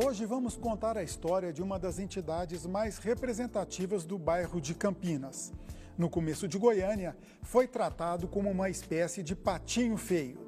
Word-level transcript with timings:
Hoje 0.00 0.24
vamos 0.26 0.56
contar 0.56 0.96
a 0.96 1.02
história 1.02 1.52
de 1.52 1.60
uma 1.60 1.76
das 1.76 1.98
entidades 1.98 2.64
mais 2.64 2.98
representativas 2.98 4.04
do 4.04 4.16
bairro 4.16 4.60
de 4.60 4.72
Campinas. 4.72 5.52
No 5.98 6.08
começo 6.08 6.46
de 6.46 6.56
Goiânia, 6.56 7.16
foi 7.42 7.66
tratado 7.66 8.28
como 8.28 8.48
uma 8.48 8.70
espécie 8.70 9.24
de 9.24 9.34
patinho 9.34 9.96
feio. 9.96 10.38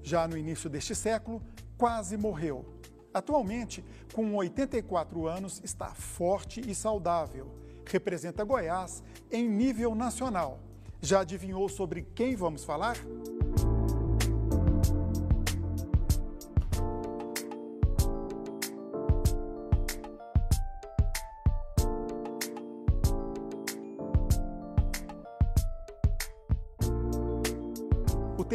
Já 0.00 0.28
no 0.28 0.38
início 0.38 0.70
deste 0.70 0.94
século, 0.94 1.42
quase 1.76 2.16
morreu. 2.16 2.64
Atualmente, 3.12 3.84
com 4.12 4.32
84 4.36 5.26
anos, 5.26 5.60
está 5.64 5.92
forte 5.92 6.60
e 6.60 6.72
saudável. 6.72 7.52
Representa 7.84 8.44
Goiás 8.44 9.02
em 9.28 9.48
nível 9.48 9.96
nacional. 9.96 10.60
Já 11.02 11.22
adivinhou 11.22 11.68
sobre 11.68 12.02
quem 12.14 12.36
vamos 12.36 12.62
falar? 12.62 12.96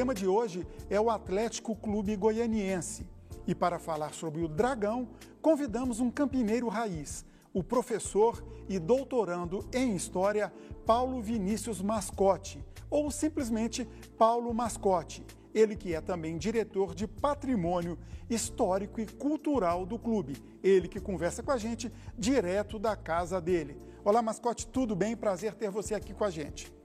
Tema 0.09 0.15
de 0.15 0.27
hoje 0.27 0.67
é 0.89 0.99
o 0.99 1.09
Atlético 1.09 1.75
Clube 1.75 2.15
Goianiense. 2.15 3.07
E 3.45 3.53
para 3.53 3.77
falar 3.77 4.11
sobre 4.11 4.41
o 4.41 4.47
Dragão, 4.47 5.07
convidamos 5.39 5.99
um 5.99 6.09
campineiro 6.09 6.67
raiz, 6.67 7.23
o 7.53 7.63
professor 7.63 8.43
e 8.67 8.79
doutorando 8.79 9.67
em 9.71 9.95
História 9.95 10.51
Paulo 10.83 11.21
Vinícius 11.21 11.79
Mascote, 11.79 12.63
ou 12.89 13.11
simplesmente 13.11 13.87
Paulo 14.17 14.51
Mascote. 14.51 15.23
Ele 15.53 15.75
que 15.75 15.93
é 15.93 16.01
também 16.01 16.39
diretor 16.39 16.95
de 16.95 17.05
patrimônio 17.05 17.95
histórico 18.27 18.99
e 18.99 19.05
cultural 19.05 19.85
do 19.85 19.99
clube. 19.99 20.37
Ele 20.63 20.87
que 20.87 20.99
conversa 20.99 21.43
com 21.43 21.51
a 21.51 21.57
gente 21.57 21.91
direto 22.17 22.79
da 22.79 22.95
casa 22.95 23.39
dele. 23.39 23.77
Olá, 24.03 24.23
Mascote, 24.23 24.65
tudo 24.65 24.95
bem? 24.95 25.15
Prazer 25.15 25.53
ter 25.53 25.69
você 25.69 25.93
aqui 25.93 26.15
com 26.15 26.23
a 26.23 26.31
gente. 26.31 26.78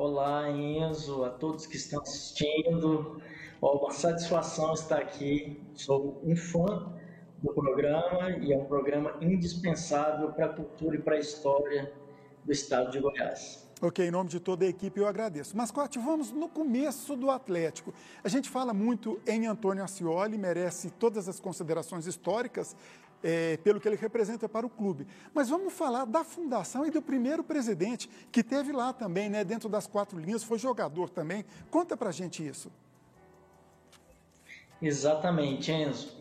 Olá, 0.00 0.48
Enzo, 0.48 1.24
a 1.24 1.30
todos 1.30 1.66
que 1.66 1.76
estão 1.76 2.00
assistindo. 2.00 3.20
uma 3.60 3.90
satisfação 3.90 4.72
estar 4.72 4.98
aqui. 4.98 5.60
Sou 5.74 6.22
um 6.24 6.36
fã 6.36 6.92
do 7.42 7.52
programa 7.52 8.30
e 8.30 8.52
é 8.52 8.56
um 8.56 8.66
programa 8.66 9.16
indispensável 9.20 10.30
para 10.30 10.46
a 10.46 10.48
cultura 10.50 10.94
e 10.94 11.02
para 11.02 11.16
a 11.16 11.18
história 11.18 11.92
do 12.44 12.52
estado 12.52 12.92
de 12.92 13.00
Goiás. 13.00 13.68
Ok, 13.82 14.06
em 14.06 14.10
nome 14.12 14.30
de 14.30 14.38
toda 14.38 14.64
a 14.64 14.68
equipe 14.68 15.00
eu 15.00 15.06
agradeço. 15.06 15.56
Mascote, 15.56 15.98
vamos 15.98 16.30
no 16.30 16.48
começo 16.48 17.16
do 17.16 17.28
Atlético. 17.28 17.92
A 18.22 18.28
gente 18.28 18.48
fala 18.48 18.72
muito 18.72 19.20
em 19.26 19.48
Antônio 19.48 19.82
Ascioli, 19.82 20.38
merece 20.38 20.90
todas 20.90 21.28
as 21.28 21.40
considerações 21.40 22.06
históricas 22.06 22.76
é, 23.22 23.56
pelo 23.58 23.80
que 23.80 23.88
ele 23.88 23.96
representa 23.96 24.48
para 24.48 24.66
o 24.66 24.70
clube. 24.70 25.06
Mas 25.34 25.48
vamos 25.48 25.72
falar 25.72 26.04
da 26.04 26.24
fundação 26.24 26.86
e 26.86 26.90
do 26.90 27.02
primeiro 27.02 27.42
presidente 27.42 28.08
que 28.30 28.42
teve 28.42 28.72
lá 28.72 28.92
também, 28.92 29.28
né, 29.28 29.44
dentro 29.44 29.68
das 29.68 29.86
quatro 29.86 30.18
linhas, 30.18 30.44
foi 30.44 30.58
jogador 30.58 31.10
também. 31.10 31.44
Conta 31.70 31.96
pra 31.96 32.10
gente 32.10 32.46
isso. 32.46 32.70
Exatamente, 34.80 35.72
Enzo. 35.72 36.16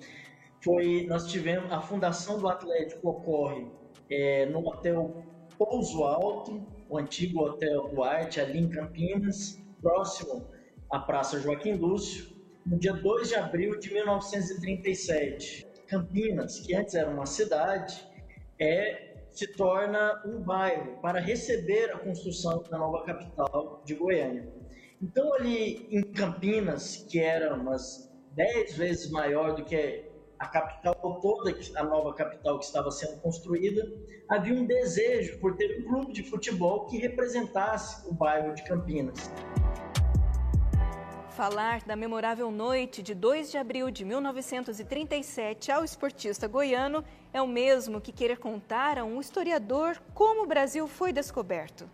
Foi, 0.64 1.06
nós 1.08 1.28
tivemos 1.28 1.72
a 1.72 1.80
fundação 1.80 2.40
do 2.40 2.48
Atlético 2.48 3.10
ocorre 3.10 3.68
é, 4.10 4.48
no 4.48 4.68
hotel 4.68 5.24
Pouso 5.58 6.04
Alto, 6.04 6.66
o 6.90 6.98
antigo 6.98 7.42
hotel 7.42 7.90
Duarte, 7.90 8.40
ali 8.40 8.60
em 8.60 8.70
Campinas, 8.70 9.60
próximo 9.82 10.48
à 10.92 11.00
Praça 11.00 11.40
Joaquim 11.40 11.74
Lúcio, 11.74 12.36
no 12.66 12.78
dia 12.78 12.94
2 12.94 13.30
de 13.30 13.36
abril 13.36 13.80
de 13.80 13.94
1937. 13.94 15.67
Campinas, 15.88 16.60
que 16.60 16.76
antes 16.76 16.94
era 16.96 17.10
uma 17.10 17.26
cidade, 17.26 18.08
é, 18.60 19.16
se 19.32 19.48
torna 19.48 20.22
um 20.26 20.42
bairro 20.42 21.00
para 21.02 21.20
receber 21.20 21.92
a 21.92 22.00
construção 22.00 22.64
da 22.70 22.78
nova 22.78 23.04
capital 23.04 23.82
de 23.86 23.96
Goiânia. 23.96 24.52
Então, 25.02 25.34
ali 25.34 25.88
em 25.92 26.02
Campinas, 26.02 26.98
que 27.10 27.20
era 27.20 27.54
umas 27.56 28.12
10 28.32 28.76
vezes 28.76 29.12
maior 29.12 29.56
do 29.56 29.64
que 29.64 30.06
a 30.40 30.48
capital 30.48 30.96
toda, 31.22 31.56
a 31.76 31.84
nova 31.84 32.14
capital 32.14 32.60
que 32.60 32.66
estava 32.66 32.92
sendo 32.92 33.20
construída, 33.22 33.82
havia 34.30 34.54
um 34.54 34.66
desejo 34.66 35.40
por 35.40 35.56
ter 35.56 35.80
um 35.80 35.88
clube 35.88 36.14
de 36.14 36.24
futebol 36.24 36.86
que 36.86 36.98
representasse 36.98 38.08
o 38.08 38.14
bairro 38.14 38.54
de 38.54 38.64
Campinas. 38.64 39.32
Falar 41.38 41.84
da 41.84 41.96
memorável 41.96 42.50
noite 42.50 43.04
de 43.04 43.14
2 43.14 43.52
de 43.52 43.60
abril 43.60 43.92
de 43.92 44.04
1937 44.04 45.72
ao 45.72 45.86
esportista 45.86 46.48
goiano 46.48 47.06
é 47.32 47.40
o 47.40 47.48
mesmo 47.48 48.02
que 48.02 48.12
querer 48.12 48.40
contar 48.40 48.98
a 48.98 49.06
um 49.06 49.22
historiador 49.22 50.02
como 50.16 50.42
o 50.42 50.48
Brasil 50.48 50.88
foi 50.88 51.14
descoberto. 51.14 51.88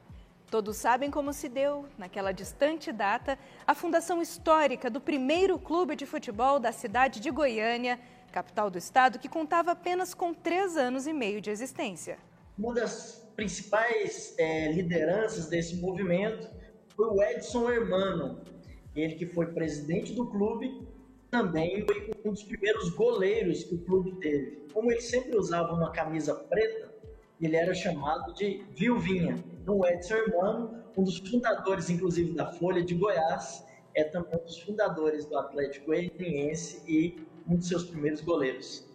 Todos 0.50 0.78
sabem 0.78 1.12
como 1.12 1.34
se 1.34 1.50
deu, 1.50 1.86
naquela 1.98 2.32
distante 2.32 2.90
data, 2.90 3.38
a 3.68 3.76
fundação 3.76 4.22
histórica 4.22 4.90
do 4.90 5.02
primeiro 5.02 5.59
clube 5.59 5.94
de 5.98 6.06
futebol 6.06 6.58
da 6.58 6.72
cidade 6.72 7.20
de 7.20 7.30
Goiânia, 7.30 8.00
capital 8.32 8.70
do 8.70 8.78
estado, 8.78 9.20
que 9.20 9.28
contava 9.28 9.72
apenas 9.72 10.14
com 10.14 10.34
três 10.34 10.78
anos 10.78 11.06
e 11.06 11.12
meio 11.12 11.42
de 11.42 11.50
existência. 11.50 12.18
Uma 12.58 12.74
das 12.74 13.28
principais 13.36 14.36
é, 14.38 14.72
lideranças 14.72 15.50
desse 15.50 15.76
movimento 15.82 16.50
foi 16.96 17.08
o 17.08 17.22
Edson 17.22 17.70
Hermano, 17.70 18.53
ele 18.96 19.16
que 19.16 19.26
foi 19.26 19.48
presidente 19.48 20.14
do 20.14 20.28
clube, 20.28 20.88
também 21.30 21.84
foi 21.86 22.12
um 22.24 22.31
dos 22.31 22.44
primeiros 22.44 22.90
goleiros 22.92 23.64
que 23.64 23.76
o 23.76 23.80
clube 23.80 24.16
teve. 24.20 24.68
Como 24.72 24.92
ele 24.92 25.02
sempre 25.02 25.36
usava 25.36 25.74
uma 25.74 25.92
camisa 25.92 26.36
preta, 26.36 26.94
ele 27.42 27.56
era 27.56 27.74
chamado 27.74 28.34
de 28.34 28.64
Vilvinha. 28.72 29.44
O 29.68 29.86
Edson 29.86 30.16
Hermano, 30.16 30.84
um 30.96 31.03
dos 31.03 31.18
fundadores, 31.18 31.90
inclusive, 31.90 32.34
da 32.34 32.46
Folha 32.53 32.84
de 32.84 32.94
Goiás, 32.94 33.66
é 33.96 34.03
também 34.03 34.40
um 34.40 34.44
dos 34.44 34.59
fundadores 34.59 35.26
do 35.26 35.38
Atlético 35.38 35.88
Goianiense 35.88 36.84
e 36.88 37.26
um 37.48 37.56
dos 37.56 37.68
seus 37.68 37.86
primeiros 37.86 38.22
goleiros. 38.22 38.88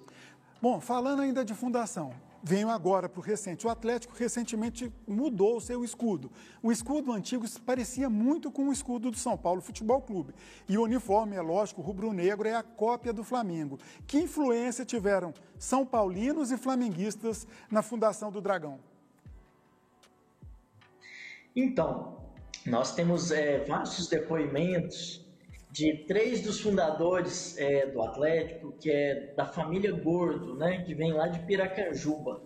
Bom, 0.63 0.81
falando 0.81 1.23
ainda 1.23 1.45
de 1.45 1.55
fundação, 1.55 2.13
Venho 2.43 2.71
agora 2.71 3.09
para 3.09 3.19
o 3.19 3.23
recente. 3.23 3.67
O 3.67 3.71
Atlético 3.71 4.15
recentemente 4.17 4.93
mudou 5.07 5.57
o 5.57 5.61
seu 5.61 5.85
escudo. 5.85 6.31
O 6.63 6.71
escudo 6.71 7.13
antigo 7.13 7.45
parecia 7.67 8.09
muito 8.09 8.51
com 8.51 8.69
o 8.69 8.73
escudo 8.73 9.11
do 9.11 9.17
São 9.17 9.37
Paulo 9.37 9.61
Futebol 9.61 10.01
Clube. 10.01 10.35
E 10.69 10.79
o 10.79 10.83
uniforme, 10.83 11.35
é 11.35 11.41
lógico, 11.41 11.83
rubro-negro 11.83 12.47
é 12.47 12.55
a 12.55 12.63
cópia 12.63 13.13
do 13.13 13.25
Flamengo. 13.25 13.79
Que 14.07 14.19
influência 14.19 14.85
tiveram 14.85 15.35
São 15.59 15.85
Paulinos 15.85 16.53
e 16.53 16.57
flamenguistas 16.57 17.47
na 17.71 17.83
fundação 17.83 18.31
do 18.31 18.41
Dragão? 18.41 18.79
Então, 21.57 22.19
nós 22.65 22.95
temos 22.95 23.33
é, 23.33 23.65
vários 23.65 24.07
depoimentos 24.09 25.28
de 25.79 25.97
três 26.09 26.43
dos 26.43 26.61
fundadores 26.61 27.57
é, 27.57 27.87
do 27.87 28.03
Atlético, 28.03 28.73
que 28.73 28.91
é 28.91 29.33
da 29.37 29.47
família 29.47 29.93
Gordo, 29.93 30.57
né, 30.57 30.83
que 30.83 30.93
vem 30.93 31.13
lá 31.13 31.29
de 31.29 31.39
Piracanjuba, 31.47 32.43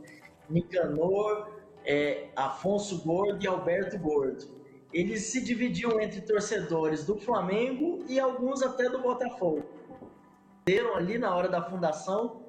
Nicanor, 0.51 1.51
é, 1.83 2.29
Afonso 2.37 3.03
Gordo 3.03 3.43
e 3.43 3.49
Alberto 3.49 3.99
Gordo. 3.99 4.61
Eles 4.93 5.23
se 5.29 5.43
dividiam 5.43 5.99
entre 5.99 6.21
torcedores 6.21 7.07
do 7.07 7.17
Flamengo 7.17 8.05
e 8.07 8.21
alguns 8.21 8.63
até 8.63 8.91
do 8.91 9.01
Botafogo. 9.01 9.65
Deram 10.67 10.95
ali 10.95 11.17
na 11.17 11.35
hora 11.35 11.49
da 11.49 11.63
fundação 11.63 12.43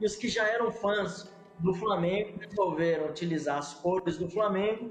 e 0.00 0.04
os 0.04 0.16
que 0.16 0.26
já 0.26 0.48
eram 0.48 0.72
fãs 0.72 1.32
do 1.60 1.72
Flamengo 1.74 2.40
resolveram 2.40 3.08
utilizar 3.08 3.58
as 3.58 3.74
cores 3.74 4.18
do 4.18 4.28
Flamengo. 4.28 4.90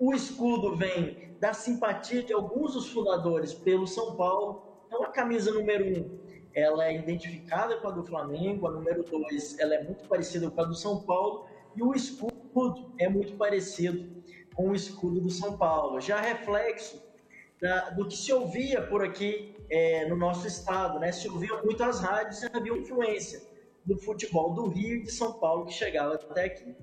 O 0.00 0.12
escudo 0.12 0.74
vem 0.74 1.36
da 1.38 1.52
simpatia 1.52 2.24
de 2.24 2.32
alguns 2.32 2.74
dos 2.74 2.90
fundadores 2.90 3.54
pelo 3.54 3.86
São 3.86 4.16
Paulo 4.16 4.69
então 4.90 5.04
a 5.04 5.12
camisa 5.12 5.52
número 5.52 5.84
1, 5.84 5.98
um, 6.00 6.20
ela 6.52 6.84
é 6.84 6.96
identificada 6.96 7.76
com 7.76 7.86
a 7.86 7.90
do 7.92 8.02
Flamengo, 8.02 8.66
a 8.66 8.72
número 8.72 9.04
2, 9.04 9.60
ela 9.60 9.76
é 9.76 9.84
muito 9.84 10.08
parecida 10.08 10.50
com 10.50 10.60
a 10.60 10.64
do 10.64 10.74
São 10.74 11.00
Paulo 11.02 11.46
e 11.76 11.82
o 11.82 11.94
escudo 11.94 12.92
é 12.98 13.08
muito 13.08 13.36
parecido 13.36 14.20
com 14.52 14.70
o 14.70 14.74
escudo 14.74 15.20
do 15.20 15.30
São 15.30 15.56
Paulo. 15.56 16.00
Já 16.00 16.20
reflexo 16.20 17.00
da, 17.60 17.90
do 17.90 18.08
que 18.08 18.16
se 18.16 18.32
ouvia 18.32 18.82
por 18.82 19.04
aqui 19.04 19.54
é, 19.70 20.08
no 20.08 20.16
nosso 20.16 20.48
estado, 20.48 20.98
né? 20.98 21.12
Se 21.12 21.28
ouviam 21.28 21.62
muito 21.64 21.84
as 21.84 22.00
rádios 22.00 22.42
e 22.42 22.50
havia 22.52 22.76
influência 22.76 23.40
do 23.84 23.96
futebol 23.96 24.52
do 24.54 24.66
Rio 24.66 24.96
e 24.96 25.02
de 25.02 25.12
São 25.12 25.34
Paulo 25.34 25.66
que 25.66 25.72
chegava 25.72 26.14
até 26.14 26.46
aqui. 26.46 26.74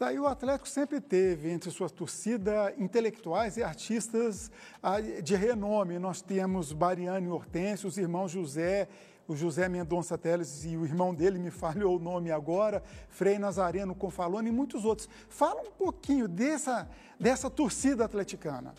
Tá, 0.00 0.14
e 0.14 0.18
o 0.18 0.26
Atlético 0.26 0.66
sempre 0.66 0.98
teve 0.98 1.50
entre 1.50 1.70
sua 1.70 1.90
torcida 1.90 2.72
intelectuais 2.78 3.58
e 3.58 3.62
artistas 3.62 4.50
ah, 4.82 4.98
de 4.98 5.36
renome. 5.36 5.98
Nós 5.98 6.22
temos 6.22 6.72
Bariane 6.72 7.28
Hortêncio, 7.28 7.86
os 7.86 7.98
irmãos 7.98 8.30
José, 8.30 8.88
o 9.28 9.36
José 9.36 9.68
Mendonça 9.68 10.16
Teles 10.16 10.64
e 10.64 10.74
o 10.74 10.86
irmão 10.86 11.14
dele, 11.14 11.38
me 11.38 11.50
falhou 11.50 11.98
o 11.98 11.98
nome 11.98 12.30
agora, 12.30 12.82
Frei 13.10 13.38
Nazareno 13.38 13.94
Confalone 13.94 14.48
e 14.48 14.52
muitos 14.52 14.86
outros. 14.86 15.06
Fala 15.28 15.60
um 15.60 15.70
pouquinho 15.70 16.26
dessa, 16.26 16.88
dessa 17.20 17.50
torcida 17.50 18.02
atleticana. 18.02 18.72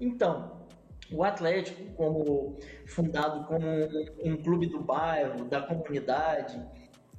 Então, 0.00 0.60
O 1.12 1.22
Atlético, 1.22 1.84
como 1.92 2.56
fundado 2.86 3.44
como 3.44 3.64
um, 3.64 4.32
um 4.32 4.36
clube 4.42 4.66
do 4.66 4.80
bairro, 4.80 5.44
da 5.44 5.62
comunidade, 5.62 6.60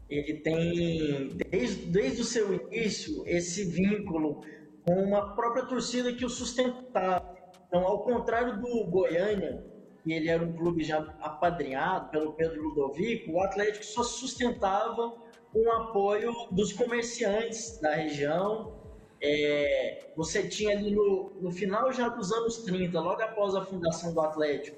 ele 0.09 0.35
tem, 0.39 1.29
desde, 1.50 1.85
desde 1.88 2.21
o 2.21 2.25
seu 2.25 2.53
início, 2.53 3.23
esse 3.25 3.65
vínculo 3.65 4.41
com 4.85 4.95
uma 5.01 5.33
própria 5.35 5.65
torcida 5.65 6.13
que 6.13 6.25
o 6.25 6.29
sustentava. 6.29 7.25
Então, 7.67 7.85
ao 7.88 8.03
contrário 8.03 8.59
do 8.59 8.85
Goiânia, 8.85 9.63
que 10.03 10.11
ele 10.11 10.29
era 10.29 10.44
um 10.44 10.53
clube 10.53 10.83
já 10.83 11.00
apadrinhado 11.19 12.09
pelo 12.09 12.33
Pedro 12.33 12.61
Ludovico, 12.61 13.31
o 13.31 13.41
Atlético 13.41 13.85
só 13.85 14.03
sustentava 14.03 15.15
com 15.51 15.59
o 15.59 15.71
apoio 15.71 16.33
dos 16.51 16.73
comerciantes 16.73 17.79
da 17.79 17.94
região. 17.94 18.73
É, 19.21 20.05
você 20.17 20.47
tinha 20.47 20.77
ali 20.77 20.91
no, 20.91 21.31
no 21.39 21.51
final 21.51 21.91
já 21.94 22.09
dos 22.09 22.31
anos 22.33 22.57
30, 22.57 23.00
logo 23.00 23.21
após 23.21 23.55
a 23.55 23.63
fundação 23.63 24.13
do 24.13 24.19
Atlético, 24.19 24.77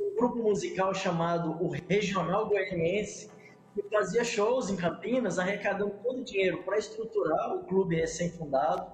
um 0.00 0.16
grupo 0.16 0.42
musical 0.42 0.92
chamado 0.92 1.50
o 1.62 1.68
Regional 1.88 2.48
Goianiense, 2.48 3.30
que 3.74 3.82
fazia 3.90 4.24
shows 4.24 4.70
em 4.70 4.76
Campinas, 4.76 5.38
arrecadando 5.38 5.98
todo 6.02 6.20
o 6.20 6.24
dinheiro 6.24 6.62
para 6.62 6.78
estruturar 6.78 7.54
o 7.56 7.64
clube 7.64 7.96
recém-fundado. 7.96 8.90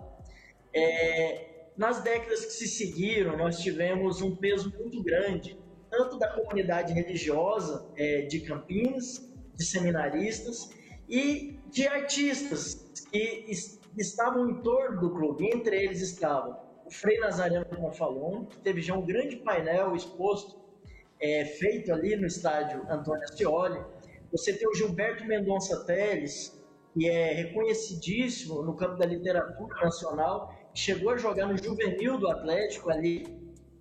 É, 0.74 1.66
nas 1.76 2.02
décadas 2.02 2.44
que 2.44 2.52
se 2.52 2.66
seguiram, 2.66 3.36
nós 3.36 3.58
tivemos 3.58 4.22
um 4.22 4.34
peso 4.34 4.72
muito 4.78 5.02
grande, 5.02 5.58
tanto 5.90 6.18
da 6.18 6.28
comunidade 6.28 6.92
religiosa 6.92 7.86
é, 7.96 8.22
de 8.22 8.40
Campinas, 8.40 9.28
de 9.54 9.64
seminaristas, 9.64 10.70
e 11.10 11.58
de 11.66 11.88
artistas 11.88 12.86
que 13.10 13.50
estavam 13.98 14.48
em 14.48 14.62
torno 14.62 15.00
do 15.00 15.10
clube. 15.10 15.50
Entre 15.52 15.76
eles 15.76 16.00
estavam 16.00 16.56
o 16.86 16.90
Frei 16.90 17.18
Nazareno 17.18 17.64
Confalon, 17.64 18.44
que 18.44 18.58
teve 18.58 18.80
já 18.80 18.94
um 18.94 19.04
grande 19.04 19.36
painel 19.36 19.94
exposto, 19.96 20.60
é, 21.20 21.44
feito 21.44 21.92
ali 21.92 22.16
no 22.16 22.26
estádio 22.26 22.86
Antônio 22.88 23.24
Ascioli. 23.24 23.80
Você 24.32 24.52
tem 24.52 24.68
o 24.68 24.74
Gilberto 24.74 25.24
Mendonça 25.24 25.84
Teles, 25.84 26.58
que 26.94 27.08
é 27.08 27.32
reconhecidíssimo 27.32 28.62
no 28.62 28.76
campo 28.76 28.96
da 28.96 29.06
literatura 29.06 29.74
nacional, 29.84 30.54
chegou 30.74 31.10
a 31.10 31.16
jogar 31.16 31.46
no 31.46 31.56
juvenil 31.56 32.18
do 32.18 32.28
Atlético 32.28 32.90
ali 32.90 33.24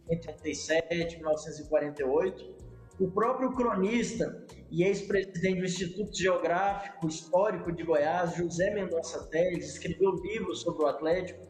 entre 0.10 0.32
87 0.32 1.16
e 1.16 1.18
1948 1.18 2.70
o 3.00 3.10
próprio 3.10 3.54
cronista 3.54 4.46
e 4.70 4.84
ex-presidente 4.84 5.60
do 5.60 5.66
Instituto 5.66 6.18
Geográfico 6.18 7.08
Histórico 7.08 7.72
de 7.72 7.82
Goiás, 7.84 8.36
José 8.36 8.72
Mendonça 8.72 9.26
Teles, 9.28 9.70
escreveu 9.70 10.12
livros 10.16 10.62
sobre 10.62 10.84
o 10.84 10.88
Atlético, 10.88 11.48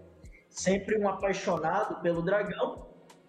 sempre 0.47 0.99
um 0.99 1.09
apaixonado 1.09 2.01
pelo 2.01 2.21
Dragão. 2.21 2.87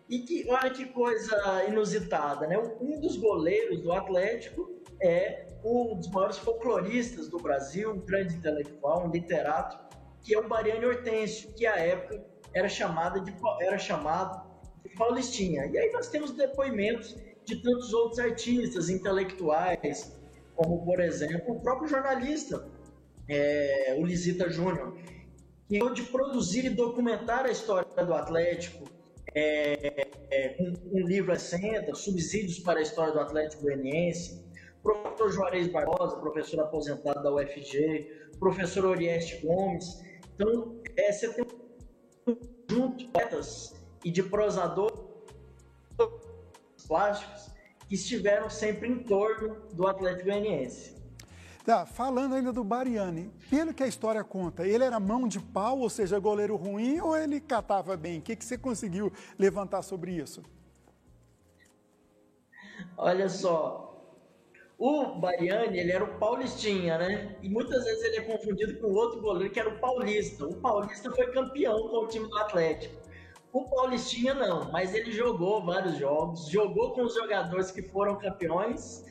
E 0.08 0.18
que, 0.20 0.44
olha 0.50 0.70
que 0.70 0.86
coisa 0.86 1.64
inusitada, 1.68 2.46
né? 2.46 2.58
Um 2.80 3.00
dos 3.00 3.16
goleiros 3.16 3.80
do 3.80 3.92
Atlético 3.92 4.68
é 5.00 5.46
um 5.64 5.96
dos 5.96 6.08
maiores 6.10 6.38
folcloristas 6.38 7.28
do 7.28 7.38
Brasil, 7.38 7.92
um 7.92 8.00
grande 8.00 8.34
intelectual, 8.36 9.06
um 9.06 9.10
literato, 9.10 9.78
que 10.22 10.34
é 10.34 10.38
o 10.38 10.48
Bariane 10.48 10.84
Hortêncio, 10.84 11.52
que 11.54 11.66
à 11.66 11.76
época 11.76 12.24
era, 12.54 12.68
chamada 12.68 13.20
de, 13.20 13.34
era 13.60 13.78
chamado 13.78 14.48
de 14.82 14.90
Paulistinha. 14.90 15.66
E 15.66 15.78
aí 15.78 15.90
nós 15.92 16.08
temos 16.08 16.32
depoimentos 16.32 17.16
de 17.44 17.56
tantos 17.62 17.92
outros 17.92 18.18
artistas, 18.18 18.88
intelectuais, 18.88 20.16
como, 20.54 20.84
por 20.84 21.00
exemplo, 21.00 21.54
o 21.54 21.60
próprio 21.60 21.88
jornalista, 21.88 22.68
é, 23.28 23.96
o 23.98 24.04
Lisita 24.04 24.50
Júnior, 24.50 24.94
que 25.68 25.76
é 25.76 25.90
de 25.90 26.02
produzir 26.02 26.64
e 26.64 26.70
documentar 26.70 27.46
a 27.46 27.50
história 27.50 28.04
do 28.04 28.14
Atlético, 28.14 28.84
é, 29.34 30.08
é, 30.30 30.56
um, 30.58 30.98
um, 30.98 31.06
livro 31.06 31.32
assenta, 31.32 31.94
Subsídios 31.94 32.58
para 32.58 32.80
a 32.80 32.82
História 32.82 33.12
do 33.12 33.20
Atlético 33.20 33.62
Goianiense, 33.62 34.44
professor 34.82 35.30
Juarez 35.30 35.68
Barbosa, 35.68 36.16
professor 36.16 36.60
aposentado 36.60 37.22
da 37.22 37.32
UFG, 37.32 38.30
professor 38.38 38.84
Orieste 38.84 39.44
Gomes. 39.46 40.02
Então, 40.34 40.80
é, 40.96 41.12
você 41.12 41.32
tem 41.32 41.44
um 42.26 42.34
conjunto 42.34 42.96
de 42.96 43.04
poetas 43.06 43.74
e 44.04 44.10
de 44.10 44.22
prosadores 44.22 45.00
plásticos 46.86 47.50
que 47.88 47.94
estiveram 47.94 48.48
sempre 48.48 48.88
em 48.88 49.02
torno 49.02 49.56
do 49.72 49.86
Atlético 49.86 50.24
Goianiense. 50.24 51.00
Tá, 51.64 51.84
falando 51.84 52.34
ainda 52.34 52.52
do 52.52 52.64
Bariani, 52.64 53.30
pelo 53.50 53.74
que 53.74 53.82
a 53.82 53.86
história 53.86 54.24
conta, 54.24 54.66
ele 54.66 54.82
era 54.82 54.98
mão 54.98 55.28
de 55.28 55.38
pau, 55.38 55.80
ou 55.80 55.90
seja, 55.90 56.18
goleiro 56.18 56.56
ruim, 56.56 56.98
ou 57.00 57.16
ele 57.16 57.38
catava 57.38 57.96
bem? 57.96 58.18
O 58.18 58.22
que, 58.22 58.34
que 58.34 58.44
você 58.44 58.56
conseguiu 58.56 59.12
levantar 59.38 59.82
sobre 59.82 60.12
isso? 60.12 60.42
Olha 62.96 63.28
só, 63.28 63.89
o 64.80 65.20
Bariani, 65.20 65.78
ele 65.78 65.92
era 65.92 66.02
o 66.02 66.18
Paulistinha, 66.18 66.96
né? 66.96 67.36
E 67.42 67.50
muitas 67.50 67.84
vezes 67.84 68.02
ele 68.02 68.16
é 68.16 68.20
confundido 68.22 68.80
com 68.80 68.86
outro 68.86 69.20
goleiro 69.20 69.52
que 69.52 69.60
era 69.60 69.68
o 69.68 69.78
Paulista. 69.78 70.46
O 70.46 70.54
Paulista 70.54 71.12
foi 71.12 71.30
campeão 71.32 71.86
com 71.88 71.98
o 71.98 72.08
time 72.08 72.26
do 72.26 72.38
Atlético. 72.38 72.98
O 73.52 73.68
Paulistinha 73.68 74.32
não, 74.32 74.72
mas 74.72 74.94
ele 74.94 75.12
jogou 75.12 75.62
vários 75.62 75.98
jogos, 75.98 76.48
jogou 76.48 76.92
com 76.92 77.02
os 77.02 77.14
jogadores 77.14 77.70
que 77.70 77.82
foram 77.82 78.16
campeões, 78.16 79.04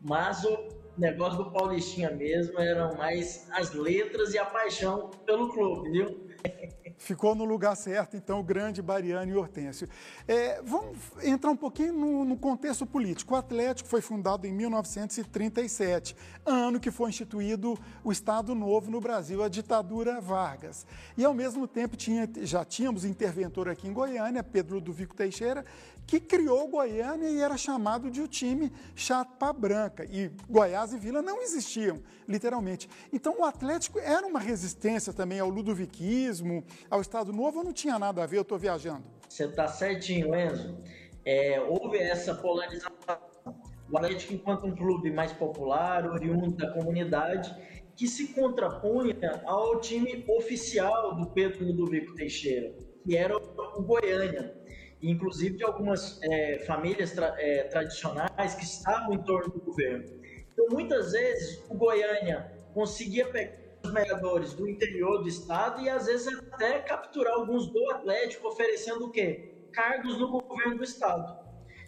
mas 0.00 0.42
o 0.42 0.68
negócio 0.96 1.44
do 1.44 1.50
Paulistinha 1.50 2.10
mesmo 2.10 2.58
eram 2.58 2.96
mais 2.96 3.46
as 3.52 3.74
letras 3.74 4.32
e 4.32 4.38
a 4.38 4.46
paixão 4.46 5.10
pelo 5.26 5.52
clube, 5.52 5.90
viu? 5.90 6.28
Ficou 7.00 7.34
no 7.34 7.46
lugar 7.46 7.74
certo, 7.76 8.14
então, 8.14 8.40
o 8.40 8.42
grande 8.42 8.82
Bariano 8.82 9.32
e 9.32 9.34
Hortêncio. 9.34 9.88
É, 10.28 10.60
vamos 10.62 10.98
entrar 11.22 11.50
um 11.50 11.56
pouquinho 11.56 11.94
no, 11.94 12.24
no, 12.26 12.36
contexto 12.36 12.84
político. 12.84 13.32
O 13.32 13.36
Atlético 13.38 13.88
foi 13.88 14.02
fundado 14.02 14.46
em 14.46 14.52
1937, 14.52 16.14
ano 16.44 16.78
que 16.78 16.90
foi 16.90 17.08
instituído 17.08 17.74
o 18.04 18.12
Estado 18.12 18.54
Novo 18.54 18.90
no 18.90 19.00
Brasil, 19.00 19.42
a 19.42 19.48
ditadura 19.48 20.20
Vargas. 20.20 20.86
E, 21.16 21.24
ao 21.24 21.32
mesmo 21.32 21.66
tempo, 21.66 21.96
tinha, 21.96 22.28
já 22.42 22.66
tínhamos 22.66 23.06
interventor 23.06 23.70
aqui 23.70 23.88
em 23.88 23.94
Goiânia, 23.94 24.44
Pedro 24.44 24.74
Ludovico 24.74 25.16
Teixeira, 25.16 25.64
que 26.10 26.18
criou 26.18 26.66
Goiânia 26.66 27.30
e 27.30 27.40
era 27.40 27.56
chamado 27.56 28.10
de 28.10 28.20
o 28.20 28.26
time 28.26 28.72
chapa 28.96 29.52
branca. 29.52 30.04
E 30.10 30.28
Goiás 30.48 30.92
e 30.92 30.98
Vila 30.98 31.22
não 31.22 31.40
existiam, 31.40 32.02
literalmente. 32.26 32.90
Então 33.12 33.38
o 33.38 33.44
Atlético 33.44 34.00
era 34.00 34.26
uma 34.26 34.40
resistência 34.40 35.12
também 35.12 35.38
ao 35.38 35.48
ludoviquismo, 35.48 36.64
ao 36.90 37.00
Estado 37.00 37.32
Novo, 37.32 37.58
ou 37.58 37.64
não 37.64 37.72
tinha 37.72 37.98
nada 37.98 38.22
a 38.22 38.26
ver, 38.26 38.38
eu 38.38 38.42
estou 38.42 38.58
viajando? 38.58 39.04
Você 39.28 39.44
está 39.44 39.68
certinho, 39.68 40.34
Enzo. 40.34 40.76
É, 41.24 41.60
houve 41.60 41.98
essa 41.98 42.34
polarização. 42.34 42.90
O 43.90 43.96
Atlético, 43.96 44.34
enquanto 44.34 44.66
um 44.66 44.74
clube 44.74 45.10
mais 45.10 45.32
popular, 45.32 46.10
oriundo 46.10 46.50
da 46.52 46.72
comunidade, 46.72 47.54
que 47.94 48.06
se 48.06 48.28
contrapunha 48.28 49.42
ao 49.44 49.80
time 49.80 50.24
oficial 50.28 51.14
do 51.14 51.26
Pedro 51.26 51.64
Ludovico 51.66 52.14
Teixeira, 52.14 52.74
que 53.04 53.16
era 53.16 53.36
o 53.36 53.82
Goiânia 53.82 54.60
inclusive 55.02 55.56
de 55.56 55.64
algumas 55.64 56.20
é, 56.22 56.58
famílias 56.66 57.12
tra 57.12 57.34
é, 57.38 57.64
tradicionais 57.64 58.54
que 58.54 58.64
estavam 58.64 59.14
em 59.14 59.22
torno 59.22 59.52
do 59.52 59.60
governo. 59.60 60.04
Então, 60.52 60.66
muitas 60.70 61.12
vezes, 61.12 61.62
o 61.68 61.74
Goiânia 61.74 62.52
conseguia 62.74 63.26
pegar 63.28 63.69
os 64.34 64.54
do 64.54 64.68
interior 64.68 65.22
do 65.22 65.28
estado 65.28 65.80
e, 65.80 65.88
às 65.88 66.06
vezes, 66.06 66.28
até 66.52 66.78
capturar 66.80 67.34
alguns 67.34 67.66
do 67.70 67.90
Atlético, 67.90 68.48
oferecendo 68.48 69.06
o 69.06 69.10
quê? 69.10 69.66
Cargos 69.72 70.18
no 70.18 70.30
governo 70.30 70.78
do 70.78 70.84
estado. 70.84 71.38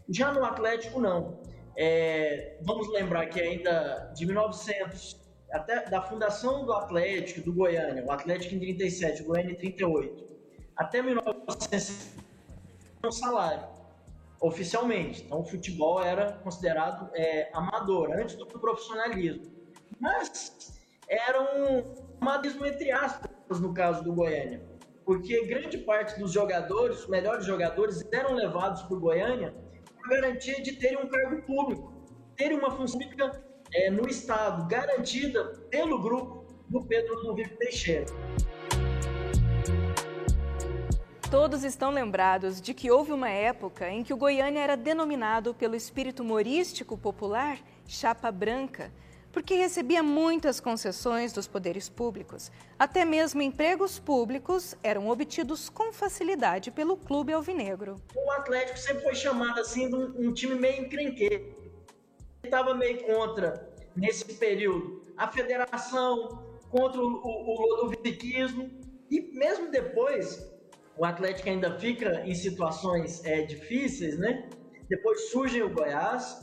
Já 0.09 0.33
no 0.33 0.45
Atlético, 0.45 1.01
não. 1.01 1.41
É, 1.77 2.59
vamos 2.63 2.89
lembrar 2.91 3.27
que 3.27 3.41
ainda 3.41 4.13
de 4.15 4.27
1900, 4.27 5.21
até 5.51 5.89
da 5.89 6.03
fundação 6.03 6.65
do 6.65 6.73
Atlético, 6.73 7.41
do 7.41 7.53
Goiânia, 7.53 8.05
o 8.05 8.11
Atlético 8.11 8.55
em 8.55 8.59
37, 8.59 9.23
o 9.23 9.27
Goiânia 9.27 9.53
em 9.53 9.57
38, 9.57 10.27
até 10.77 11.01
1960, 11.01 12.23
um 13.05 13.11
salário, 13.11 13.67
oficialmente. 14.41 15.23
Então, 15.23 15.41
o 15.41 15.45
futebol 15.45 16.03
era 16.03 16.33
considerado 16.33 17.11
é, 17.15 17.51
amador, 17.53 18.13
antes 18.13 18.37
do 18.37 18.47
profissionalismo. 18.47 19.51
Mas 19.99 20.82
era 21.13 21.43
um 21.43 21.95
amadorismo 22.21 22.65
entre 22.65 22.91
aspas, 22.91 23.61
no 23.61 23.75
caso 23.75 24.03
do 24.03 24.15
Goiânia. 24.15 24.63
Porque 25.05 25.45
grande 25.45 25.77
parte 25.79 26.19
dos 26.19 26.33
jogadores, 26.33 27.01
os 27.01 27.09
melhores 27.09 27.45
jogadores, 27.45 28.03
eram 28.11 28.35
levados 28.35 28.83
para 28.83 28.97
o 28.97 29.01
Goiânia 29.01 29.55
com 29.95 30.07
a 30.07 30.17
garantia 30.17 30.63
de 30.63 30.73
terem 30.77 30.99
um 30.99 31.09
cargo 31.09 31.43
público, 31.43 31.93
terem 32.35 32.59
uma 32.59 32.71
função 32.71 32.99
pública 32.99 33.45
é, 33.75 33.91
no 33.91 34.09
Estado, 34.09 34.67
garantida 34.67 35.45
pelo 35.71 36.01
grupo 36.01 36.47
do 36.69 36.83
Pedro 36.87 37.15
Ludovico 37.17 37.57
Teixeira. 37.59 38.07
Todos 41.31 41.65
estão 41.65 41.91
lembrados 41.91 42.61
de 42.61 42.73
que 42.73 42.91
houve 42.91 43.13
uma 43.13 43.29
época 43.29 43.91
em 43.91 44.03
que 44.03 44.15
o 44.15 44.17
Goiânia 44.17 44.61
era 44.61 44.77
denominado 44.77 45.53
pelo 45.53 45.75
espírito 45.75 46.23
humorístico 46.23 46.97
popular 46.97 47.59
Chapa 47.87 48.31
Branca, 48.31 48.91
porque 49.33 49.55
recebia 49.55 50.03
muitas 50.03 50.61
concessões 50.61 51.33
dos 51.33 51.49
poderes 51.49 51.89
públicos. 51.89 52.53
Até 52.79 53.05
mesmo 53.05 53.41
empregos 53.41 53.99
públicos 53.99 54.77
eram 54.83 55.09
obtidos 55.09 55.71
com 55.71 55.93
facilidade 55.93 56.71
pelo 56.71 56.97
clube 56.97 57.33
alvinegro. 57.33 57.97
O 58.15 58.31
Atlético 58.33 58.79
sempre 58.79 59.03
foi 59.03 59.15
chamado 59.15 59.61
assim 59.61 59.89
de 59.89 59.97
um, 59.97 60.33
time 60.33 60.55
meio 60.55 60.85
encrenqueiro. 60.85 61.55
Estava 62.45 62.75
meio 62.75 63.03
contra, 63.05 63.73
nesse 63.97 64.25
período, 64.35 65.01
a 65.17 65.29
federação, 65.29 66.45
contra 66.71 67.01
o, 67.01 67.05
o, 67.05 67.85
o 67.85 67.87
ludiquismo, 67.87 68.71
e 69.11 69.21
mesmo 69.33 69.71
depois, 69.71 70.51
o 70.97 71.05
Atlético 71.05 71.49
ainda 71.49 71.79
fica 71.79 72.23
em 72.27 72.35
situações 72.35 73.25
é, 73.25 73.43
difíceis, 73.43 74.19
né? 74.19 74.49
Depois 74.89 75.31
surge 75.31 75.63
o 75.63 75.71
Goiás, 75.71 76.41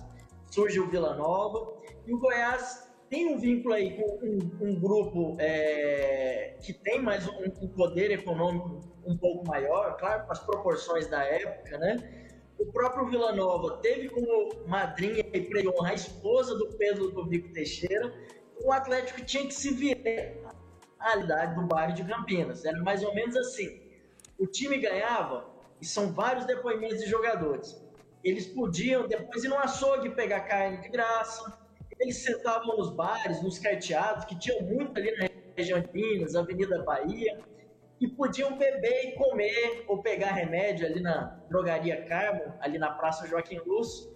surge 0.52 0.80
o 0.80 0.88
Vila 0.88 1.16
Nova, 1.16 1.80
e 2.06 2.14
o 2.14 2.20
Goiás 2.20 2.90
tem 3.10 3.34
um 3.34 3.40
vínculo 3.40 3.74
aí 3.74 3.96
com 3.96 4.20
um, 4.24 4.70
um 4.70 4.80
grupo 4.80 5.36
é, 5.40 6.58
que 6.62 6.74
tem 6.74 7.02
mais 7.02 7.28
um, 7.28 7.44
um, 7.62 7.68
poder 7.70 8.12
econômico 8.12 8.82
um 9.06 9.18
pouco 9.18 9.48
maior, 9.48 9.98
claro, 9.98 10.26
com 10.26 10.32
as 10.32 10.40
proporções 10.40 11.08
da 11.08 11.24
época, 11.24 11.78
né? 11.78 12.30
O 12.60 12.66
próprio 12.72 13.08
Vila 13.08 13.32
Nova 13.32 13.78
teve 13.78 14.10
como 14.10 14.68
madrinha 14.68 15.26
e 15.34 15.42
pre-honra 15.42 15.92
a 15.92 15.94
esposa 15.94 16.56
do 16.56 16.68
Pedro 16.78 17.06
Ludovico 17.06 17.52
Teixeira. 17.54 18.14
O 18.62 18.72
Atlético 18.72 19.24
tinha 19.24 19.46
que 19.46 19.54
se 19.54 19.74
virar 19.74 20.54
a 21.00 21.06
realidade 21.06 21.56
do 21.56 21.62
bairro 21.66 21.94
de 21.94 22.04
Campinas. 22.04 22.66
Era 22.66 22.78
mais 22.84 23.02
ou 23.02 23.16
menos 23.16 23.36
assim. 23.38 23.82
O 24.38 24.46
time 24.46 24.78
ganhava, 24.78 25.50
e 25.82 25.86
são 25.86 26.12
vários 26.12 26.46
depoimentos 26.46 27.00
de 27.00 27.10
jogadores. 27.10 27.82
Eles 28.24 28.48
podiam 28.48 29.08
depois 29.08 29.44
ir 29.44 29.48
no 29.48 29.58
açougue 29.58 30.10
pegar 30.10 30.42
carne 30.42 30.82
de 30.82 30.90
graça, 30.90 31.60
eles 32.00 32.18
sentavam 32.18 32.78
nos 32.78 32.90
bares, 32.90 33.42
nos 33.42 33.60
carteados, 33.60 34.26
que 34.26 34.38
tinham 34.40 34.62
muito 34.62 34.98
ali 34.98 35.12
na 35.18 35.30
região 35.56 35.80
de 35.80 35.92
Minas, 35.92 36.36
Avenida 36.36 36.82
Bahia, 36.84 37.40
e 38.00 38.08
podiam 38.08 38.58
beber 38.58 39.10
e 39.10 39.16
comer 39.16 39.84
ou 39.88 40.02
pegar 40.02 40.32
remédio 40.32 40.86
ali 40.86 41.02
na 41.02 41.38
Drogaria 41.50 42.06
Carmo, 42.06 42.54
ali 42.62 42.78
na 42.78 42.92
Praça 42.92 43.28
Joaquim 43.28 43.60
Luz. 43.66 44.10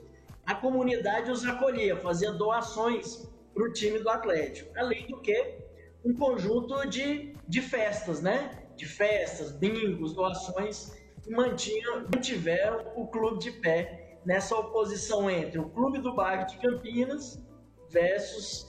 A 0.45 0.55
comunidade 0.55 1.29
os 1.29 1.45
acolhia, 1.45 1.97
fazia 1.97 2.31
doações 2.31 3.29
para 3.53 3.63
o 3.63 3.73
time 3.73 3.99
do 3.99 4.09
Atlético. 4.09 4.71
Além 4.77 5.05
do 5.07 5.19
que, 5.19 5.57
um 6.05 6.13
conjunto 6.15 6.87
de, 6.87 7.33
de 7.47 7.61
festas, 7.61 8.21
né? 8.21 8.63
De 8.75 8.85
festas, 8.85 9.51
bingos, 9.51 10.13
doações, 10.13 10.91
mantinham, 11.27 12.01
mantiveram 12.13 12.91
o 12.95 13.07
clube 13.07 13.39
de 13.39 13.51
pé 13.51 14.19
nessa 14.25 14.55
oposição 14.55 15.29
entre 15.29 15.59
o 15.59 15.69
Clube 15.69 15.99
do 15.99 16.13
Bairro 16.13 16.45
de 16.47 16.57
Campinas 16.57 17.41
versus 17.89 18.67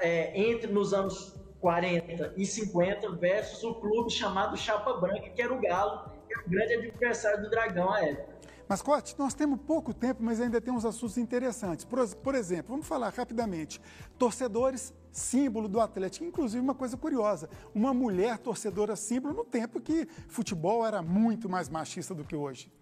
é, 0.00 0.38
entre 0.38 0.70
nos 0.70 0.92
anos 0.92 1.34
40 1.60 2.34
e 2.36 2.44
50 2.44 3.16
versus 3.16 3.62
o 3.64 3.74
clube 3.74 4.10
chamado 4.10 4.56
Chapa 4.56 4.94
Branca, 4.94 5.28
que 5.30 5.42
era 5.42 5.52
o 5.52 5.60
Galo, 5.60 6.10
que 6.26 6.34
era 6.34 6.46
o 6.46 6.50
grande 6.50 6.74
adversário 6.74 7.42
do 7.42 7.50
Dragão 7.50 7.92
à 7.92 8.02
época. 8.02 8.39
Mascote, 8.70 9.16
nós 9.18 9.34
temos 9.34 9.58
pouco 9.66 9.92
tempo, 9.92 10.22
mas 10.22 10.40
ainda 10.40 10.60
temos 10.60 10.84
assuntos 10.84 11.18
interessantes. 11.18 11.84
Por, 11.84 12.06
por, 12.18 12.36
exemplo, 12.36 12.70
vamos 12.70 12.86
falar 12.86 13.12
rapidamente. 13.12 13.80
Torcedores, 14.16 14.94
símbolo 15.10 15.66
do 15.66 15.80
Atlético. 15.80 16.24
Inclusive, 16.24 16.62
uma 16.62 16.76
coisa 16.76 16.96
curiosa: 16.96 17.50
uma 17.74 17.92
mulher 17.92 18.38
torcedora 18.38 18.94
símbolo 18.94 19.34
no 19.34 19.44
tempo 19.44 19.80
que 19.80 20.06
futebol 20.28 20.86
era 20.86 21.02
muito 21.02 21.48
mais 21.48 21.68
machista 21.68 22.14
do 22.14 22.22
que 22.22 22.36
hoje. 22.36 22.72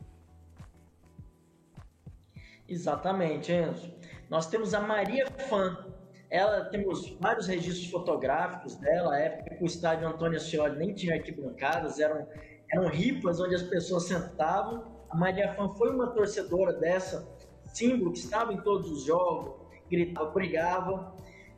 Exatamente, 2.69 3.51
Enzo. 3.51 3.91
Nós 4.29 4.47
temos 4.47 4.75
a 4.75 4.81
Maria 4.81 5.27
Fã. 5.49 5.87
Ela 6.29 6.67
temos 6.67 7.17
vários 7.19 7.47
registros 7.47 7.91
fotográficos 7.91 8.77
dela, 8.77 9.15
a 9.15 9.19
época 9.21 9.57
que 9.57 9.65
o 9.65 9.67
estádio 9.67 10.07
Antônio 10.07 10.37
Ascioli 10.37 10.77
nem 10.79 10.93
tinha 10.93 11.15
arquibancadas, 11.15 11.99
eram, 11.99 12.29
eram 12.71 12.89
ripas 12.91 13.41
onde 13.41 13.55
as 13.55 13.63
pessoas 13.63 14.03
sentavam. 14.03 14.98
A 15.11 15.17
Maria 15.17 15.55
Fã 15.55 15.69
foi 15.75 15.91
uma 15.91 16.09
torcedora 16.09 16.73
dessa, 16.75 17.27
símbolo 17.73 18.13
que 18.13 18.19
estava 18.19 18.53
em 18.53 18.61
todos 18.61 18.91
os 18.91 19.05
jogos, 19.05 19.55
gritava, 19.91 20.31
brigava. 20.31 21.15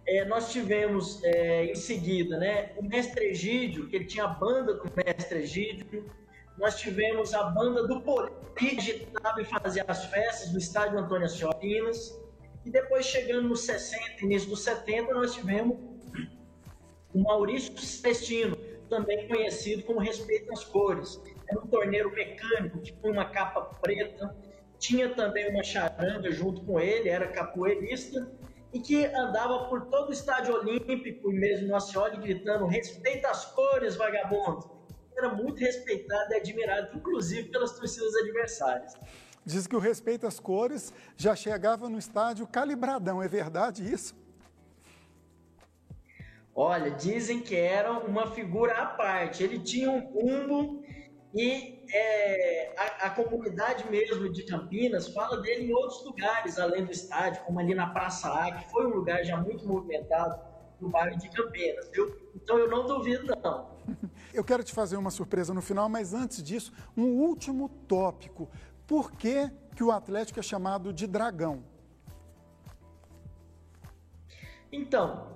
É, 0.07 0.25
nós 0.25 0.51
tivemos 0.53 1.23
é, 1.25 1.67
em 1.67 1.75
seguida 1.75 2.39
né, 2.39 2.73
o 2.77 2.83
Mestre 2.83 3.27
Egídio, 3.27 3.89
que 3.89 3.97
ele 3.97 4.05
tinha 4.05 4.25
a 4.25 4.29
banda 4.29 4.75
do 4.75 4.85
Mestre 4.97 5.41
Egídio, 5.41 6.05
nós 6.59 6.79
tivemos 6.79 7.33
a 7.33 7.45
banda 7.45 7.87
do 7.87 8.01
Poli, 8.03 8.31
que 8.57 8.77
e 8.77 9.45
fazia 9.45 9.85
as 9.89 10.05
festas 10.05 10.53
no 10.53 10.59
estádio 10.59 10.99
Antônio 10.99 11.25
Asciolinas. 11.25 12.21
E 12.67 12.71
depois, 12.71 13.07
chegando 13.07 13.49
nos 13.49 13.63
60, 13.63 14.23
início 14.23 14.51
dos 14.51 14.61
70, 14.63 15.15
nós 15.15 15.35
tivemos 15.35 15.79
o 17.15 17.23
Maurício 17.23 17.77
Celestino, 17.79 18.57
também 18.91 19.27
conhecido 19.27 19.83
como 19.85 19.99
Respeito 20.01 20.53
às 20.53 20.63
Cores. 20.65 21.19
Era 21.51 21.61
um 21.61 21.67
torneiro 21.67 22.13
mecânico 22.13 22.79
que 22.79 22.93
tinha 22.93 23.13
uma 23.13 23.25
capa 23.25 23.63
preta, 23.83 24.37
tinha 24.79 25.13
também 25.15 25.51
uma 25.51 25.65
charanga 25.65 26.31
junto 26.31 26.63
com 26.65 26.79
ele, 26.79 27.09
era 27.09 27.27
capoeirista, 27.27 28.31
e 28.73 28.79
que 28.79 29.05
andava 29.07 29.69
por 29.69 29.87
todo 29.87 30.11
o 30.11 30.13
estádio 30.13 30.55
olímpico 30.55 31.33
e 31.33 31.35
mesmo 31.35 31.67
no 31.67 31.75
Ascioli 31.75 32.19
gritando 32.19 32.67
respeita 32.67 33.29
as 33.29 33.47
cores, 33.47 33.97
vagabundo. 33.97 34.71
Era 35.17 35.29
muito 35.29 35.59
respeitado 35.59 36.33
e 36.33 36.37
admirado, 36.37 36.97
inclusive 36.97 37.49
pelas 37.49 37.73
torcidas 37.73 38.15
adversárias. 38.15 38.95
Diz 39.45 39.67
que 39.67 39.75
o 39.75 39.81
respeito 39.81 40.25
às 40.27 40.39
cores 40.39 40.93
já 41.17 41.35
chegava 41.35 41.89
no 41.89 41.99
estádio 41.99 42.47
calibradão, 42.47 43.21
é 43.21 43.27
verdade 43.27 43.93
isso? 43.93 44.15
Olha, 46.55 46.91
dizem 46.91 47.41
que 47.41 47.57
era 47.57 47.93
uma 47.93 48.33
figura 48.33 48.75
à 48.75 48.87
parte. 48.87 49.43
Ele 49.43 49.59
tinha 49.59 49.91
um 49.91 50.01
bumbo 50.01 50.80
e 51.35 51.85
é, 51.93 52.75
a, 52.77 53.07
a, 53.07 53.11
comunidade 53.11 53.89
mesmo 53.89 54.33
de 54.33 54.43
Campinas 54.43 55.09
fala 55.09 55.41
dele 55.41 55.67
em 55.67 55.73
outros 55.73 56.05
lugares 56.05 56.59
além 56.59 56.85
do 56.85 56.91
estádio, 56.91 57.43
como 57.45 57.61
ali 57.61 57.75
na 57.75 57.89
Praça 57.91 58.29
A, 58.33 58.53
que 58.53 58.71
foi 58.71 58.87
um 58.87 58.91
lugar 58.91 59.23
já 59.25 59.37
muito 59.37 59.67
movimentado 59.67 60.41
no 60.81 60.89
bairro 60.89 61.17
de 61.19 61.29
Campinas. 61.29 61.89
Viu? 61.91 62.17
Então 62.35 62.59
eu 62.59 62.69
não 62.69 62.87
duvido, 62.87 63.27
não. 63.27 63.71
Eu 64.33 64.45
quero 64.45 64.63
te 64.63 64.73
fazer 64.73 64.97
uma 64.97 65.11
surpresa 65.11 65.53
no 65.53 65.61
final, 65.61 65.89
mas 65.89 66.15
antes 66.15 66.41
disso, 66.41 66.73
um 66.97 67.07
último 67.07 67.69
tópico 67.89 68.49
por 68.91 69.13
que, 69.13 69.49
que 69.77 69.85
o 69.85 69.93
Atlético 69.93 70.41
é 70.41 70.43
chamado 70.43 70.93
de 70.93 71.07
dragão? 71.07 71.63
Então, 74.73 75.29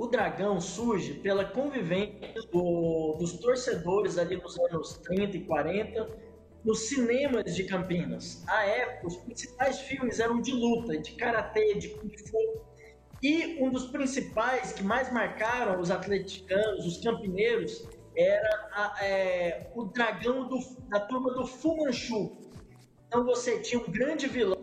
o 0.00 0.06
dragão 0.06 0.58
surge 0.58 1.12
pela 1.12 1.44
convivência 1.44 2.32
do, 2.50 3.16
dos 3.18 3.34
torcedores 3.34 4.16
ali 4.16 4.34
nos 4.34 4.58
anos 4.58 4.94
30 5.04 5.36
e 5.36 5.40
40 5.44 6.08
nos 6.64 6.88
cinemas 6.88 7.54
de 7.54 7.64
Campinas. 7.64 8.42
À 8.48 8.64
época, 8.64 9.08
os 9.08 9.16
principais 9.18 9.80
filmes 9.80 10.18
eram 10.18 10.40
de 10.40 10.52
luta, 10.52 10.96
de 10.96 11.12
karatê, 11.12 11.74
de 11.74 11.90
kung 11.90 12.16
fu. 12.16 12.64
E 13.22 13.62
um 13.62 13.68
dos 13.68 13.88
principais 13.88 14.72
que 14.72 14.82
mais 14.82 15.12
marcaram 15.12 15.78
os 15.78 15.90
atleticanos, 15.90 16.86
os 16.86 16.96
campineiros, 17.04 17.86
era 18.16 18.70
a, 18.72 19.04
é, 19.04 19.70
o 19.74 19.84
dragão 19.84 20.48
do, 20.48 20.58
da 20.88 21.00
turma 21.00 21.30
do 21.34 21.46
Fu 21.46 21.76
Manchu, 21.76 22.38
então 23.06 23.22
você 23.22 23.60
tinha 23.60 23.78
um 23.78 23.90
grande 23.90 24.26
vilão, 24.26 24.56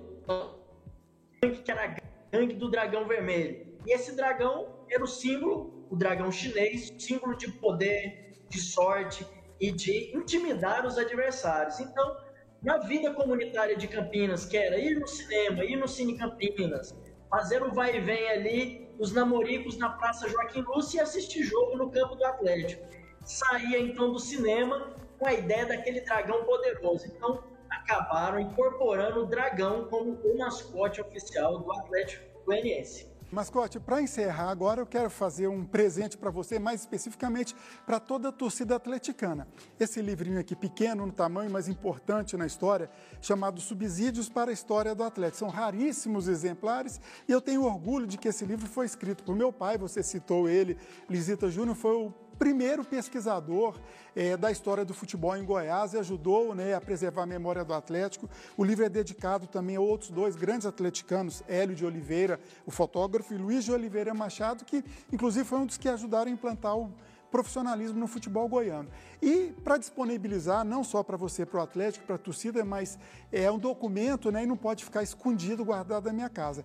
que 1.63 1.71
era 1.71 1.85
a 1.85 1.95
gangue 2.35 2.55
do 2.55 2.71
dragão 2.71 3.07
vermelho. 3.07 3.67
E 3.85 3.93
esse 3.93 4.15
dragão 4.15 4.76
era 4.89 5.03
o 5.03 5.07
símbolo, 5.07 5.85
o 5.89 5.95
dragão 5.95 6.31
chinês, 6.31 6.93
símbolo 6.97 7.35
de 7.35 7.51
poder, 7.51 8.33
de 8.49 8.59
sorte 8.59 9.25
e 9.59 9.71
de 9.71 10.15
intimidar 10.15 10.85
os 10.85 10.97
adversários. 10.97 11.79
Então, 11.79 12.17
na 12.61 12.77
vida 12.77 13.13
comunitária 13.13 13.75
de 13.75 13.87
Campinas, 13.87 14.45
que 14.45 14.57
era 14.57 14.77
ir 14.79 14.99
no 14.99 15.07
cinema, 15.07 15.63
ir 15.63 15.75
no 15.75 15.87
Cine 15.87 16.17
Campinas, 16.17 16.95
fazer 17.29 17.61
o 17.61 17.73
vai 17.73 17.97
e 17.97 18.01
vem 18.01 18.29
ali, 18.29 18.87
os 18.99 19.13
namoricos 19.13 19.77
na 19.77 19.89
Praça 19.89 20.27
Joaquim 20.27 20.61
Lúcio 20.61 20.97
e 20.97 20.99
assistir 21.01 21.43
jogo 21.43 21.77
no 21.77 21.91
campo 21.91 22.15
do 22.15 22.25
Atlético. 22.25 22.83
Saía 23.23 23.79
então 23.79 24.11
do 24.11 24.19
cinema 24.19 24.95
com 25.19 25.27
a 25.27 25.33
ideia 25.33 25.65
daquele 25.65 26.01
dragão 26.01 26.43
poderoso. 26.45 27.05
Então, 27.07 27.43
acabaram 27.69 28.39
incorporando 28.39 29.23
o 29.23 29.25
dragão 29.25 29.87
como 29.87 30.13
o 30.13 30.37
mascote 30.37 31.01
oficial 31.01 31.59
do 31.59 31.71
Atlético 31.71 32.25
Goianiense. 32.45 33.16
Mascote, 33.29 33.77
para 33.77 34.01
encerrar 34.01 34.49
agora, 34.49 34.81
eu 34.81 34.85
quero 34.85 35.09
fazer 35.09 35.47
um 35.49 35.65
presente 35.65 36.17
para 36.17 36.31
você, 36.31 36.57
mais 36.57 36.79
especificamente 36.79 37.53
para 37.85 37.99
toda 37.99 38.29
a 38.29 38.31
torcida 38.31 38.75
atleticana. 38.75 39.47
Esse 39.77 40.01
livrinho 40.01 40.39
aqui, 40.39 40.55
pequeno 40.55 41.05
no 41.05 41.11
tamanho, 41.11 41.51
mas 41.51 41.67
importante 41.67 42.37
na 42.37 42.45
história, 42.45 42.89
chamado 43.21 43.59
Subsídios 43.59 44.29
para 44.29 44.49
a 44.49 44.53
História 44.53 44.95
do 44.95 45.03
Atlético. 45.03 45.39
São 45.39 45.49
raríssimos 45.49 46.29
exemplares 46.29 47.01
e 47.27 47.31
eu 47.31 47.41
tenho 47.41 47.63
orgulho 47.63 48.07
de 48.07 48.17
que 48.17 48.29
esse 48.29 48.45
livro 48.45 48.65
foi 48.65 48.85
escrito 48.85 49.23
por 49.23 49.35
meu 49.35 49.51
pai, 49.51 49.77
você 49.77 50.01
citou 50.01 50.47
ele, 50.47 50.77
Lisita 51.09 51.49
Júnior, 51.49 51.75
foi 51.75 51.95
o 51.95 52.13
primeiro 52.37 52.83
pesquisador 52.83 53.75
é, 54.15 54.37
da 54.37 54.51
história 54.51 54.85
do 54.85 54.93
futebol 54.93 55.35
em 55.35 55.43
Goiás 55.43 55.93
e 55.93 55.97
ajudou 55.97 56.55
né, 56.55 56.73
a 56.73 56.81
preservar 56.81 57.23
a 57.23 57.25
memória 57.25 57.63
do 57.63 57.73
Atlético. 57.73 58.29
O 58.55 58.63
livro 58.63 58.85
é 58.85 58.89
dedicado 58.89 59.47
também 59.47 59.75
a 59.75 59.81
outros 59.81 60.09
dois 60.09 60.35
grandes 60.35 60.65
atleticanos, 60.65 61.43
Hélio 61.47 61.75
de 61.75 61.85
Oliveira, 61.85 62.39
o 62.65 62.71
fotógrafo, 62.71 63.33
e 63.33 63.37
Luiz 63.37 63.63
de 63.63 63.71
Oliveira 63.71 64.13
Machado, 64.13 64.65
que 64.65 64.83
inclusive 65.11 65.45
foi 65.45 65.59
um 65.59 65.65
dos 65.65 65.77
que 65.77 65.89
ajudaram 65.89 66.29
a 66.29 66.33
implantar 66.33 66.77
o 66.77 66.91
profissionalismo 67.31 67.99
no 67.99 68.07
futebol 68.07 68.47
goiano. 68.47 68.89
E 69.21 69.53
para 69.63 69.77
disponibilizar, 69.77 70.63
não 70.63 70.83
só 70.83 71.03
para 71.03 71.17
você, 71.17 71.45
para 71.45 71.59
o 71.59 71.63
Atlético, 71.63 72.05
para 72.05 72.15
a 72.15 72.19
torcida, 72.19 72.63
mas 72.63 72.97
é 73.31 73.51
um 73.51 73.59
documento 73.59 74.31
né, 74.31 74.43
e 74.43 74.45
não 74.45 74.57
pode 74.57 74.83
ficar 74.83 75.03
escondido, 75.03 75.65
guardado 75.65 76.05
na 76.05 76.13
minha 76.13 76.29
casa. 76.29 76.63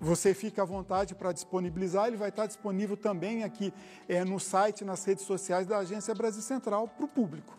Você 0.00 0.34
fica 0.34 0.62
à 0.62 0.64
vontade 0.64 1.14
para 1.14 1.32
disponibilizar, 1.32 2.08
ele 2.08 2.16
vai 2.16 2.28
estar 2.28 2.46
disponível 2.46 2.96
também 2.96 3.44
aqui 3.44 3.72
é, 4.08 4.24
no 4.24 4.38
site, 4.38 4.84
nas 4.84 5.04
redes 5.04 5.24
sociais 5.24 5.66
da 5.66 5.78
Agência 5.78 6.14
Brasil 6.14 6.42
Central 6.42 6.88
para 6.88 7.04
o 7.04 7.08
público. 7.08 7.56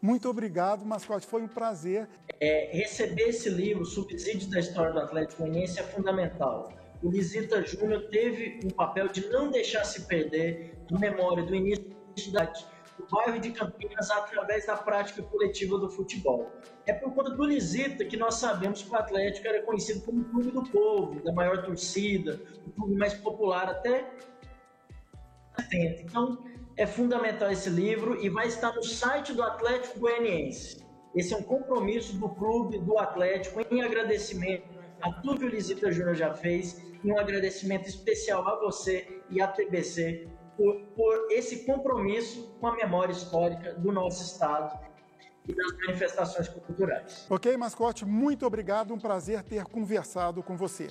Muito 0.00 0.28
obrigado, 0.28 0.84
Mascote, 0.84 1.26
foi 1.26 1.42
um 1.42 1.48
prazer. 1.48 2.08
É, 2.40 2.70
receber 2.72 3.28
esse 3.28 3.48
livro, 3.48 3.84
Subsídio 3.84 4.50
da 4.50 4.58
História 4.58 4.92
do 4.92 5.00
Atlético 5.00 5.42
Goianiense, 5.42 5.78
é 5.78 5.82
fundamental. 5.82 6.72
O 7.02 7.10
Lisita 7.10 7.62
Júnior 7.64 8.08
teve 8.10 8.60
um 8.64 8.70
papel 8.70 9.08
de 9.08 9.28
não 9.28 9.50
deixar 9.50 9.84
se 9.84 10.02
perder 10.02 10.74
a 10.92 10.98
memória 10.98 11.44
do 11.44 11.54
início 11.54 11.86
da 12.32 12.46
do 12.98 13.06
bairro 13.10 13.38
de 13.38 13.50
Campinas 13.50 14.10
através 14.10 14.66
da 14.66 14.76
prática 14.76 15.22
coletiva 15.22 15.78
do 15.78 15.88
futebol. 15.88 16.50
É 16.86 16.92
por 16.92 17.12
conta 17.14 17.30
do 17.30 17.44
Lisita 17.44 18.04
que 18.04 18.16
nós 18.16 18.36
sabemos 18.36 18.82
que 18.82 18.90
o 18.90 18.96
Atlético 18.96 19.46
era 19.46 19.62
conhecido 19.62 20.04
como 20.04 20.22
o 20.22 20.24
clube 20.24 20.50
do 20.50 20.62
povo, 20.62 21.22
da 21.22 21.32
maior 21.32 21.64
torcida, 21.64 22.40
o 22.66 22.70
clube 22.70 22.94
mais 22.94 23.14
popular 23.14 23.68
até 23.68 24.10
então 25.72 26.44
é 26.76 26.86
fundamental 26.86 27.50
esse 27.50 27.70
livro 27.70 28.22
e 28.22 28.28
vai 28.28 28.46
estar 28.46 28.72
no 28.74 28.82
site 28.82 29.32
do 29.32 29.42
Atlético 29.42 30.00
Goianiense. 30.00 30.84
Esse 31.14 31.32
é 31.32 31.36
um 31.36 31.42
compromisso 31.42 32.18
do 32.18 32.28
clube, 32.28 32.78
do 32.78 32.98
Atlético, 32.98 33.60
em 33.70 33.82
agradecimento 33.82 34.76
a 35.00 35.12
tudo 35.12 35.40
que 35.40 35.46
o 35.46 35.48
Lisita 35.48 35.90
Júnior 35.90 36.14
já 36.14 36.34
fez 36.34 36.82
e 37.02 37.10
um 37.10 37.18
agradecimento 37.18 37.88
especial 37.88 38.46
a 38.46 38.60
você 38.60 39.22
e 39.30 39.40
à 39.40 39.48
TBC 39.48 40.28
por, 40.56 40.80
por 40.96 41.30
esse 41.30 41.64
compromisso 41.64 42.56
com 42.60 42.66
a 42.66 42.74
memória 42.74 43.12
histórica 43.12 43.74
do 43.74 43.92
nosso 43.92 44.22
Estado 44.22 44.78
e 45.46 45.54
das 45.54 45.72
manifestações 45.86 46.48
culturais. 46.48 47.26
Ok, 47.30 47.56
mascote, 47.56 48.04
muito 48.04 48.46
obrigado. 48.46 48.92
Um 48.92 48.98
prazer 48.98 49.42
ter 49.42 49.64
conversado 49.64 50.42
com 50.42 50.56
você. 50.56 50.88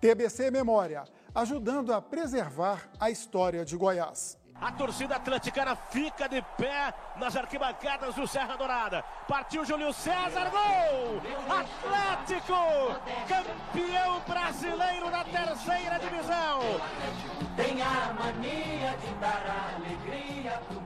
TBC 0.00 0.50
Memória, 0.50 1.04
ajudando 1.34 1.92
a 1.92 2.00
preservar 2.00 2.90
a 3.00 3.10
história 3.10 3.64
de 3.64 3.76
Goiás. 3.76 4.38
A 4.60 4.72
torcida 4.72 5.16
atleticana 5.16 5.76
fica 5.76 6.28
de 6.28 6.40
pé 6.56 6.94
nas 7.16 7.36
arquibancadas 7.36 8.14
do 8.14 8.26
Serra 8.26 8.56
Dourada. 8.56 9.04
Partiu 9.28 9.64
Júlio 9.64 9.92
César, 9.92 10.50
gol! 10.50 11.20
Atlético, 11.50 12.54
campeão 13.28 14.20
brasileiro 14.26 15.10
da 15.10 15.24
terceira 15.24 15.98
divisão. 15.98 16.60
Tem 17.56 17.82
a 17.82 18.14
mania 18.14 18.96
de 18.96 19.14
dar 19.14 19.74
alegria 19.76 20.60
pro 20.68 20.80